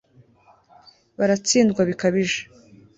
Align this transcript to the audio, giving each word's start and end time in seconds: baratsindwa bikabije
baratsindwa 1.17 1.81
bikabije 1.89 2.39